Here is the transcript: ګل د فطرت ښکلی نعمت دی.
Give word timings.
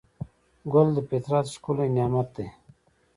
ګل 0.71 0.87
د 0.95 0.99
فطرت 1.09 1.45
ښکلی 1.55 1.87
نعمت 1.95 2.27
دی. 2.35 2.47